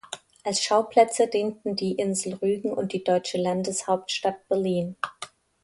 [0.43, 4.95] Als Schauplätze dienten die Insel Rügen und die deutsche Landeshauptstadt Berlin.